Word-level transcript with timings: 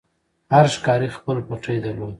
هر 0.53 0.65
ښکاري 0.75 1.09
خپل 1.17 1.37
پټی 1.47 1.77
درلود. 1.85 2.09